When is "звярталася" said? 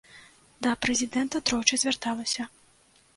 1.83-2.47